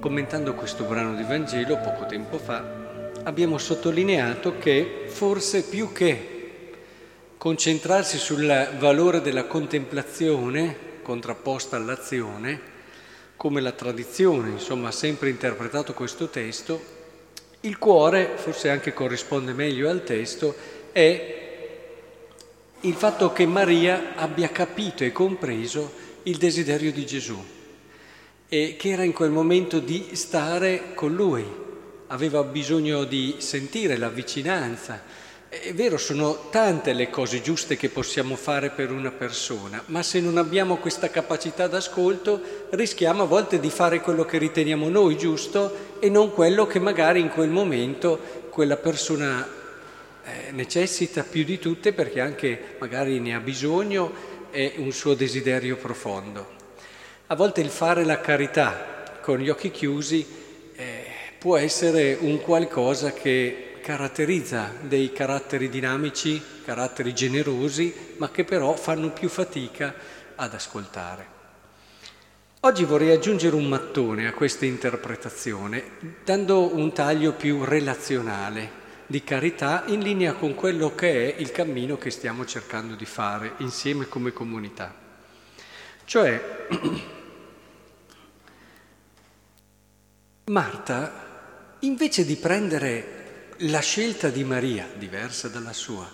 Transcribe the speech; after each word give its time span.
Commentando 0.00 0.54
questo 0.54 0.84
brano 0.84 1.16
di 1.16 1.22
Vangelo 1.22 1.78
poco 1.78 2.06
tempo 2.06 2.38
fa, 2.38 3.10
abbiamo 3.24 3.58
sottolineato 3.58 4.56
che 4.58 5.04
forse 5.06 5.64
più 5.64 5.92
che 5.92 6.72
concentrarsi 7.36 8.16
sul 8.16 8.46
valore 8.78 9.20
della 9.20 9.44
contemplazione 9.44 10.76
contrapposta 11.02 11.76
all'azione, 11.76 12.60
come 13.36 13.60
la 13.60 13.72
tradizione 13.72 14.50
insomma 14.50 14.88
ha 14.88 14.92
sempre 14.92 15.30
interpretato 15.30 15.94
questo 15.94 16.28
testo, 16.28 16.80
il 17.60 17.76
cuore, 17.78 18.32
forse 18.36 18.70
anche 18.70 18.92
corrisponde 18.92 19.52
meglio 19.52 19.90
al 19.90 20.04
testo, 20.04 20.54
è 20.92 21.37
il 22.82 22.94
fatto 22.94 23.32
che 23.32 23.44
Maria 23.44 24.14
abbia 24.14 24.50
capito 24.50 25.02
e 25.02 25.10
compreso 25.10 25.92
il 26.24 26.36
desiderio 26.36 26.92
di 26.92 27.04
Gesù 27.04 27.36
e 28.48 28.76
che 28.78 28.90
era 28.90 29.02
in 29.02 29.12
quel 29.12 29.30
momento 29.30 29.80
di 29.80 30.10
stare 30.12 30.94
con 30.94 31.14
lui, 31.14 31.44
aveva 32.06 32.42
bisogno 32.44 33.04
di 33.04 33.36
sentire 33.38 33.96
la 33.96 34.08
vicinanza. 34.08 35.02
È 35.48 35.72
vero, 35.74 35.96
sono 35.96 36.48
tante 36.50 36.92
le 36.92 37.10
cose 37.10 37.42
giuste 37.42 37.76
che 37.76 37.88
possiamo 37.88 38.36
fare 38.36 38.70
per 38.70 38.92
una 38.92 39.10
persona, 39.10 39.82
ma 39.86 40.02
se 40.02 40.20
non 40.20 40.36
abbiamo 40.36 40.76
questa 40.76 41.10
capacità 41.10 41.66
d'ascolto 41.66 42.40
rischiamo 42.70 43.24
a 43.24 43.26
volte 43.26 43.58
di 43.58 43.70
fare 43.70 44.00
quello 44.00 44.24
che 44.24 44.38
riteniamo 44.38 44.88
noi 44.88 45.16
giusto 45.16 45.96
e 45.98 46.08
non 46.08 46.32
quello 46.32 46.66
che 46.66 46.78
magari 46.78 47.20
in 47.20 47.30
quel 47.30 47.50
momento 47.50 48.46
quella 48.50 48.76
persona 48.76 49.57
eh, 50.28 50.52
necessita 50.52 51.22
più 51.22 51.44
di 51.44 51.58
tutte 51.58 51.92
perché 51.92 52.20
anche 52.20 52.76
magari 52.78 53.18
ne 53.20 53.34
ha 53.34 53.40
bisogno, 53.40 54.12
è 54.50 54.74
un 54.76 54.92
suo 54.92 55.14
desiderio 55.14 55.76
profondo. 55.76 56.56
A 57.26 57.34
volte 57.34 57.60
il 57.60 57.70
fare 57.70 58.04
la 58.04 58.20
carità 58.20 59.18
con 59.20 59.38
gli 59.38 59.48
occhi 59.48 59.70
chiusi 59.70 60.26
eh, 60.74 61.04
può 61.38 61.56
essere 61.56 62.16
un 62.20 62.40
qualcosa 62.40 63.12
che 63.12 63.76
caratterizza 63.82 64.72
dei 64.80 65.12
caratteri 65.12 65.68
dinamici, 65.68 66.42
caratteri 66.64 67.14
generosi, 67.14 68.14
ma 68.16 68.30
che 68.30 68.44
però 68.44 68.74
fanno 68.74 69.10
più 69.10 69.28
fatica 69.28 69.94
ad 70.34 70.54
ascoltare. 70.54 71.36
Oggi 72.60 72.84
vorrei 72.84 73.12
aggiungere 73.12 73.54
un 73.54 73.66
mattone 73.66 74.26
a 74.26 74.32
questa 74.32 74.64
interpretazione, 74.64 75.82
dando 76.24 76.74
un 76.74 76.92
taglio 76.92 77.32
più 77.32 77.64
relazionale 77.64 78.86
di 79.10 79.24
carità 79.24 79.84
in 79.86 80.00
linea 80.00 80.34
con 80.34 80.54
quello 80.54 80.94
che 80.94 81.34
è 81.34 81.40
il 81.40 81.50
cammino 81.50 81.96
che 81.96 82.10
stiamo 82.10 82.44
cercando 82.44 82.94
di 82.94 83.06
fare 83.06 83.54
insieme 83.58 84.06
come 84.06 84.34
comunità. 84.34 84.94
Cioè, 86.04 86.66
Marta, 90.44 91.76
invece 91.80 92.26
di 92.26 92.36
prendere 92.36 93.54
la 93.62 93.80
scelta 93.80 94.28
di 94.28 94.44
Maria, 94.44 94.86
diversa 94.94 95.48
dalla 95.48 95.72
sua, 95.72 96.06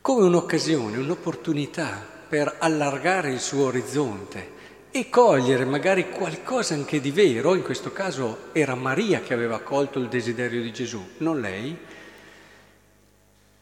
come 0.00 0.24
un'occasione, 0.24 0.96
un'opportunità 0.96 2.06
per 2.26 2.56
allargare 2.58 3.32
il 3.32 3.40
suo 3.40 3.66
orizzonte 3.66 4.52
e 4.90 5.10
cogliere 5.10 5.66
magari 5.66 6.08
qualcosa 6.08 6.72
anche 6.72 7.02
di 7.02 7.10
vero, 7.10 7.54
in 7.54 7.62
questo 7.62 7.92
caso 7.92 8.48
era 8.52 8.74
Maria 8.74 9.20
che 9.20 9.34
aveva 9.34 9.60
colto 9.60 9.98
il 9.98 10.08
desiderio 10.08 10.62
di 10.62 10.72
Gesù, 10.72 11.06
non 11.18 11.40
lei, 11.42 11.76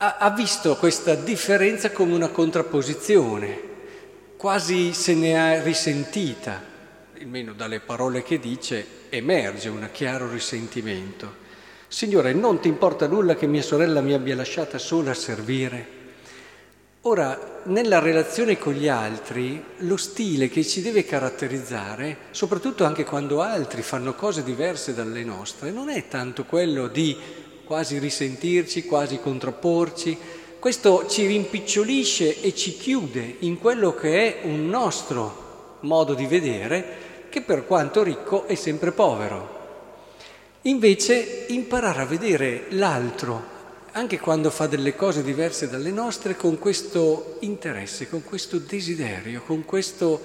ha, 0.04 0.30
visto 0.30 0.74
questa 0.76 1.14
differenza 1.14 1.92
come 1.92 2.14
una 2.14 2.28
contrapposizione, 2.28 3.70
quasi 4.36 4.92
se 4.92 5.14
ne 5.14 5.38
ha 5.38 5.62
risentita 5.62 6.70
almeno 7.20 7.52
dalle 7.52 7.78
parole 7.78 8.24
che 8.24 8.40
dice, 8.40 8.84
emerge 9.08 9.68
un 9.68 9.88
chiaro 9.92 10.28
risentimento. 10.28 11.40
Signore, 11.86 12.32
non 12.32 12.58
ti 12.58 12.66
importa 12.66 13.06
nulla 13.06 13.36
che 13.36 13.46
mia 13.46 13.62
sorella 13.62 14.00
mi 14.00 14.12
abbia 14.12 14.34
lasciata 14.34 14.78
sola 14.78 15.12
a 15.12 15.14
servire? 15.14 16.00
Ora, 17.02 17.60
nella 17.64 18.00
relazione 18.00 18.58
con 18.58 18.72
gli 18.72 18.88
altri, 18.88 19.62
lo 19.78 19.96
stile 19.96 20.48
che 20.48 20.64
ci 20.64 20.82
deve 20.82 21.04
caratterizzare, 21.04 22.16
soprattutto 22.32 22.84
anche 22.84 23.04
quando 23.04 23.40
altri 23.40 23.82
fanno 23.82 24.14
cose 24.14 24.42
diverse 24.42 24.94
dalle 24.94 25.22
nostre, 25.22 25.70
non 25.70 25.90
è 25.90 26.08
tanto 26.08 26.44
quello 26.44 26.88
di 26.88 27.16
quasi 27.72 27.98
risentirci, 27.98 28.84
quasi 28.84 29.18
contrapporci. 29.18 30.18
Questo 30.58 31.06
ci 31.08 31.24
rimpicciolisce 31.24 32.42
e 32.42 32.54
ci 32.54 32.76
chiude 32.76 33.36
in 33.38 33.58
quello 33.58 33.94
che 33.94 34.42
è 34.42 34.46
un 34.46 34.68
nostro 34.68 35.78
modo 35.80 36.12
di 36.12 36.26
vedere 36.26 36.84
che 37.30 37.40
per 37.40 37.64
quanto 37.64 38.02
ricco 38.02 38.44
è 38.46 38.56
sempre 38.56 38.92
povero. 38.92 39.60
Invece 40.62 41.46
imparare 41.48 42.02
a 42.02 42.04
vedere 42.04 42.66
l'altro, 42.72 43.42
anche 43.92 44.20
quando 44.20 44.50
fa 44.50 44.66
delle 44.66 44.94
cose 44.94 45.22
diverse 45.22 45.70
dalle 45.70 45.92
nostre, 45.92 46.36
con 46.36 46.58
questo 46.58 47.38
interesse, 47.40 48.06
con 48.06 48.22
questo 48.22 48.58
desiderio, 48.58 49.40
con 49.46 49.64
questo 49.64 50.20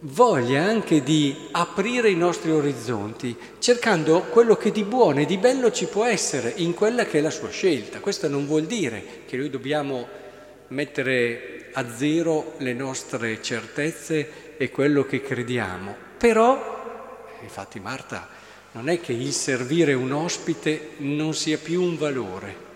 voglia 0.00 0.62
anche 0.62 1.02
di 1.02 1.34
aprire 1.50 2.10
i 2.10 2.14
nostri 2.14 2.52
orizzonti, 2.52 3.36
cercando 3.58 4.20
quello 4.30 4.56
che 4.56 4.70
di 4.70 4.84
buono 4.84 5.20
e 5.20 5.26
di 5.26 5.38
bello 5.38 5.72
ci 5.72 5.86
può 5.86 6.04
essere 6.04 6.52
in 6.56 6.74
quella 6.74 7.04
che 7.04 7.18
è 7.18 7.20
la 7.20 7.30
sua 7.30 7.50
scelta. 7.50 7.98
Questo 7.98 8.28
non 8.28 8.46
vuol 8.46 8.64
dire 8.64 9.22
che 9.26 9.36
noi 9.36 9.50
dobbiamo 9.50 10.06
mettere 10.68 11.70
a 11.72 11.94
zero 11.94 12.54
le 12.58 12.74
nostre 12.74 13.42
certezze 13.42 14.56
e 14.56 14.70
quello 14.70 15.04
che 15.04 15.20
crediamo, 15.20 15.94
però, 16.16 17.26
infatti 17.42 17.80
Marta, 17.80 18.28
non 18.72 18.88
è 18.88 19.00
che 19.00 19.12
il 19.12 19.32
servire 19.32 19.94
un 19.94 20.12
ospite 20.12 20.90
non 20.98 21.34
sia 21.34 21.58
più 21.58 21.82
un 21.82 21.96
valore, 21.96 22.66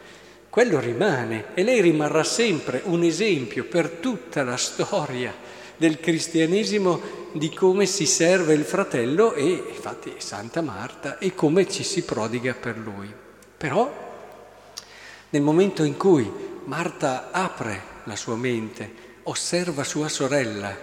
quello 0.48 0.80
rimane 0.80 1.46
e 1.54 1.62
lei 1.62 1.80
rimarrà 1.80 2.24
sempre 2.24 2.82
un 2.84 3.02
esempio 3.02 3.64
per 3.64 3.88
tutta 3.88 4.42
la 4.42 4.56
storia 4.56 5.32
del 5.76 6.00
cristianesimo 6.00 7.20
di 7.32 7.50
come 7.50 7.86
si 7.86 8.06
serve 8.06 8.54
il 8.54 8.64
fratello 8.64 9.34
e 9.34 9.44
infatti 9.44 10.14
Santa 10.18 10.60
Marta 10.60 11.18
e 11.18 11.34
come 11.34 11.68
ci 11.68 11.82
si 11.82 12.04
prodiga 12.04 12.54
per 12.54 12.76
lui. 12.76 13.12
Però 13.56 14.10
nel 15.30 15.42
momento 15.42 15.82
in 15.82 15.96
cui 15.96 16.30
Marta 16.64 17.30
apre 17.30 17.90
la 18.04 18.16
sua 18.16 18.36
mente, 18.36 18.92
osserva 19.24 19.84
sua 19.84 20.08
sorella, 20.08 20.76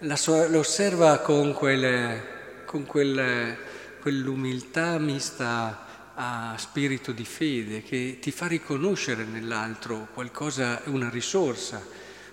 la, 0.00 0.18
lo 0.48 0.58
osserva 0.58 1.18
con, 1.18 1.52
quel, 1.52 2.22
con 2.64 2.86
quel, 2.86 3.56
quell'umiltà 4.00 4.98
mista 4.98 6.12
a 6.14 6.54
spirito 6.58 7.12
di 7.12 7.24
fede 7.24 7.82
che 7.82 8.18
ti 8.20 8.30
fa 8.30 8.46
riconoscere 8.46 9.24
nell'altro 9.24 10.08
qualcosa, 10.14 10.80
una 10.86 11.08
risorsa, 11.08 11.84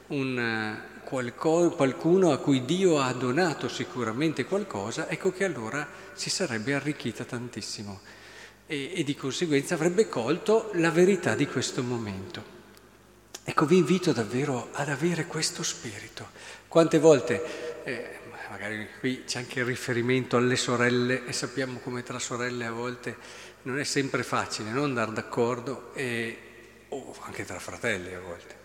un, 0.08 0.78
qualcuno 1.06 2.32
a 2.32 2.38
cui 2.38 2.66
Dio 2.66 3.00
ha 3.00 3.14
donato 3.14 3.70
sicuramente 3.70 4.44
qualcosa, 4.44 5.08
ecco 5.08 5.32
che 5.32 5.46
allora 5.46 5.88
si 6.14 6.30
sarebbe 6.30 6.74
arricchita 6.74 7.24
tantissimo 7.24 8.02
e, 8.68 8.92
e 8.96 9.04
di 9.04 9.16
conseguenza 9.16 9.76
avrebbe 9.76 10.10
colto 10.10 10.72
la 10.74 10.92
verità 10.92 11.36
di 11.36 11.48
questo 11.48 11.84
momento. 11.84 12.54
Ecco, 13.44 13.66
vi 13.66 13.78
invito 13.78 14.12
davvero 14.12 14.70
ad 14.72 14.90
avere 14.90 15.28
questo 15.28 15.62
spirito. 15.62 16.30
Quante 16.68 16.98
volte, 16.98 17.84
eh, 17.84 18.20
magari 18.50 18.88
qui 19.00 19.24
c'è 19.24 19.40
anche 19.40 19.60
il 19.60 19.66
riferimento 19.66 20.38
alle 20.38 20.56
sorelle 20.56 21.26
e 21.28 21.32
sappiamo 21.32 21.78
come 21.80 22.02
tra 22.02 22.18
sorelle 22.18 22.66
a 22.66 22.72
volte 22.72 23.16
non 23.64 23.80
è 23.80 23.84
sempre 23.84 24.24
facile 24.24 24.72
non 24.72 24.86
andare 24.86 25.12
d'accordo, 25.12 25.94
e, 25.94 26.38
o 26.90 27.16
anche 27.22 27.46
tra 27.46 27.60
fratelli 27.60 28.14
a 28.14 28.20
volte. 28.20 28.56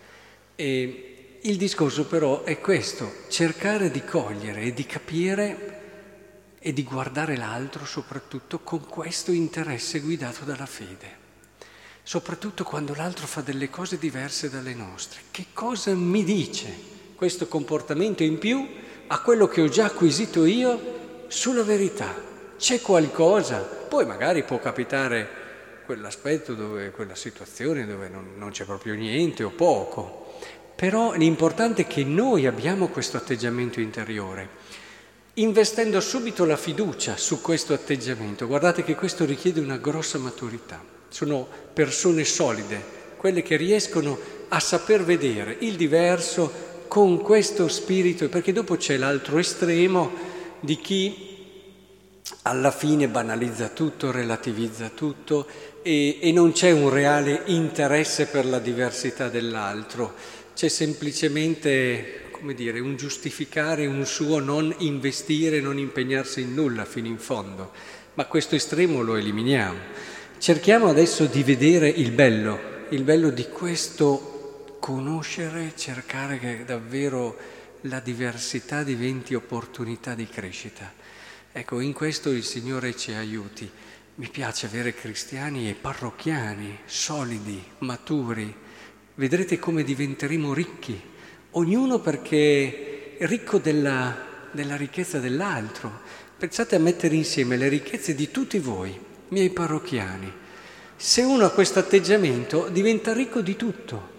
E 0.55 1.10
il 1.43 1.57
discorso 1.57 2.05
però 2.05 2.43
è 2.43 2.59
questo, 2.59 3.11
cercare 3.27 3.89
di 3.89 4.03
cogliere 4.03 4.61
e 4.61 4.73
di 4.73 4.85
capire 4.85 5.79
e 6.59 6.73
di 6.73 6.83
guardare 6.83 7.35
l'altro 7.37 7.85
soprattutto 7.85 8.59
con 8.59 8.85
questo 8.85 9.31
interesse 9.31 9.99
guidato 9.99 10.43
dalla 10.43 10.67
fede 10.67 11.19
soprattutto 12.03 12.63
quando 12.63 12.93
l'altro 12.95 13.25
fa 13.27 13.41
delle 13.41 13.69
cose 13.69 13.97
diverse 13.97 14.49
dalle 14.49 14.73
nostre. 14.73 15.21
Che 15.31 15.47
cosa 15.53 15.93
mi 15.93 16.23
dice 16.23 16.73
questo 17.15 17.47
comportamento 17.47 18.23
in 18.23 18.37
più 18.37 18.67
a 19.07 19.21
quello 19.21 19.47
che 19.47 19.61
ho 19.61 19.67
già 19.67 19.85
acquisito 19.85 20.45
io 20.45 21.25
sulla 21.27 21.63
verità? 21.63 22.13
C'è 22.57 22.81
qualcosa? 22.81 23.59
Poi 23.59 24.05
magari 24.05 24.43
può 24.43 24.59
capitare 24.59 25.39
quell'aspetto 25.85 26.53
dove, 26.53 26.91
quella 26.91 27.15
situazione 27.15 27.85
dove 27.85 28.07
non, 28.09 28.33
non 28.35 28.51
c'è 28.51 28.65
proprio 28.65 28.93
niente 28.93 29.43
o 29.43 29.49
poco. 29.49 30.20
Però 30.81 31.13
l'importante 31.13 31.83
è 31.83 31.87
che 31.87 32.03
noi 32.03 32.47
abbiamo 32.47 32.87
questo 32.87 33.15
atteggiamento 33.15 33.79
interiore, 33.79 34.49
investendo 35.35 36.01
subito 36.01 36.43
la 36.43 36.57
fiducia 36.57 37.17
su 37.17 37.39
questo 37.39 37.75
atteggiamento. 37.75 38.47
Guardate 38.47 38.83
che 38.83 38.95
questo 38.95 39.23
richiede 39.23 39.59
una 39.59 39.77
grossa 39.77 40.17
maturità. 40.17 40.83
Sono 41.07 41.47
persone 41.71 42.23
solide, 42.23 42.83
quelle 43.17 43.43
che 43.43 43.57
riescono 43.57 44.17
a 44.47 44.59
saper 44.59 45.03
vedere 45.03 45.55
il 45.59 45.75
diverso 45.75 46.51
con 46.87 47.21
questo 47.21 47.67
spirito, 47.67 48.27
perché 48.27 48.51
dopo 48.51 48.75
c'è 48.75 48.97
l'altro 48.97 49.37
estremo 49.37 50.11
di 50.61 50.77
chi 50.77 51.29
alla 52.43 52.71
fine 52.71 53.07
banalizza 53.07 53.67
tutto, 53.67 54.09
relativizza 54.09 54.89
tutto 54.89 55.45
e, 55.81 56.19
e 56.21 56.31
non 56.31 56.51
c'è 56.51 56.71
un 56.71 56.89
reale 56.89 57.43
interesse 57.45 58.27
per 58.27 58.45
la 58.45 58.59
diversità 58.59 59.29
dell'altro, 59.29 60.13
c'è 60.53 60.67
semplicemente, 60.67 62.29
come 62.31 62.53
dire, 62.53 62.79
un 62.79 62.95
giustificare 62.95 63.85
un 63.85 64.05
suo 64.05 64.39
non 64.39 64.73
investire, 64.79 65.59
non 65.59 65.77
impegnarsi 65.77 66.41
in 66.41 66.53
nulla 66.53 66.85
fino 66.85 67.07
in 67.07 67.17
fondo, 67.17 67.71
ma 68.13 68.25
questo 68.25 68.55
estremo 68.55 69.01
lo 69.01 69.15
eliminiamo. 69.15 69.79
Cerchiamo 70.37 70.87
adesso 70.87 71.25
di 71.25 71.43
vedere 71.43 71.87
il 71.87 72.11
bello, 72.11 72.59
il 72.89 73.03
bello 73.03 73.29
di 73.29 73.47
questo 73.47 74.75
conoscere, 74.79 75.73
cercare 75.75 76.39
che 76.39 76.63
davvero 76.65 77.37
la 77.81 77.99
diversità 77.99 78.83
diventi 78.83 79.33
opportunità 79.33 80.13
di 80.13 80.27
crescita. 80.27 80.91
Ecco, 81.51 81.79
in 81.79 81.93
questo 81.93 82.29
il 82.31 82.43
Signore 82.43 82.95
ci 82.95 83.11
aiuti. 83.11 83.69
Mi 84.15 84.27
piace 84.27 84.65
avere 84.65 84.93
cristiani 84.93 85.69
e 85.69 85.73
parrocchiani, 85.73 86.79
solidi, 86.85 87.63
maturi. 87.79 88.53
Vedrete 89.15 89.57
come 89.57 89.83
diventeremo 89.83 90.53
ricchi, 90.53 91.01
ognuno 91.51 91.99
perché 91.99 93.17
è 93.17 93.25
ricco 93.25 93.57
della, 93.57 94.15
della 94.51 94.75
ricchezza 94.75 95.19
dell'altro. 95.19 96.01
Pensate 96.37 96.75
a 96.75 96.79
mettere 96.79 97.15
insieme 97.15 97.55
le 97.55 97.69
ricchezze 97.69 98.13
di 98.13 98.29
tutti 98.29 98.59
voi, 98.59 98.99
miei 99.29 99.49
parrocchiani. 99.49 100.31
Se 100.97 101.21
uno 101.21 101.45
ha 101.45 101.51
questo 101.51 101.79
atteggiamento 101.79 102.67
diventa 102.67 103.13
ricco 103.13 103.39
di 103.39 103.55
tutto. 103.55 104.09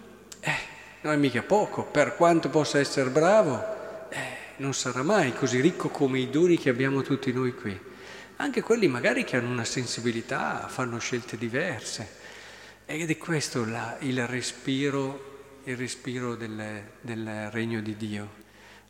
Eh, 0.40 0.56
non 1.02 1.12
è 1.12 1.16
mica 1.16 1.42
poco, 1.42 1.84
per 1.84 2.16
quanto 2.16 2.48
possa 2.48 2.78
essere 2.78 3.10
bravo, 3.10 3.62
non 4.56 4.72
sarà 4.72 5.02
mai 5.02 5.34
così 5.34 5.60
ricco 5.60 5.90
come 5.90 6.18
i 6.18 6.30
doni 6.30 6.56
che 6.56 6.70
abbiamo 6.70 7.02
tutti 7.02 7.30
noi 7.30 7.54
qui. 7.54 7.90
Anche 8.42 8.60
quelli 8.60 8.88
magari 8.88 9.22
che 9.22 9.36
hanno 9.36 9.52
una 9.52 9.64
sensibilità, 9.64 10.66
fanno 10.66 10.98
scelte 10.98 11.38
diverse. 11.38 12.16
Ed 12.84 13.08
è 13.08 13.16
questo 13.16 13.64
la, 13.64 13.96
il 14.00 14.26
respiro, 14.26 15.60
il 15.62 15.76
respiro 15.76 16.34
del, 16.34 16.82
del 17.00 17.50
regno 17.52 17.80
di 17.80 17.96
Dio. 17.96 18.28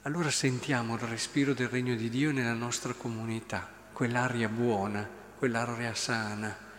Allora 0.04 0.30
sentiamo 0.30 0.94
il 0.94 1.02
respiro 1.02 1.52
del 1.52 1.68
regno 1.68 1.94
di 1.94 2.08
Dio 2.08 2.32
nella 2.32 2.54
nostra 2.54 2.94
comunità, 2.94 3.70
quell'aria 3.92 4.48
buona, 4.48 5.06
quell'aria 5.36 5.94
sana 5.94 6.70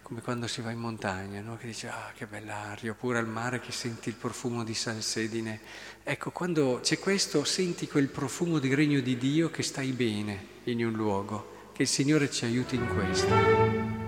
come 0.00 0.20
quando 0.20 0.46
si 0.46 0.60
va 0.60 0.70
in 0.70 0.78
montagna, 0.78 1.40
no? 1.40 1.56
che 1.56 1.66
dice 1.66 1.88
ah 1.88 2.12
che 2.14 2.26
bella 2.26 2.56
aria, 2.70 2.90
oppure 2.90 3.18
al 3.18 3.26
mare 3.26 3.60
che 3.60 3.72
senti 3.72 4.10
il 4.10 4.14
profumo 4.14 4.62
di 4.62 4.74
salsedine. 4.74 5.60
Ecco, 6.02 6.30
quando 6.30 6.80
c'è 6.82 6.98
questo 6.98 7.44
senti 7.44 7.86
quel 7.86 8.08
profumo 8.08 8.58
di 8.58 8.74
regno 8.74 9.00
di 9.00 9.16
Dio 9.16 9.50
che 9.50 9.62
stai 9.62 9.92
bene 9.92 10.46
in 10.64 10.84
un 10.84 10.92
luogo, 10.92 11.53
che 11.74 11.82
il 11.82 11.88
Signore 11.88 12.30
ci 12.30 12.44
aiuti 12.44 12.76
in 12.76 12.86
questo. 12.86 14.03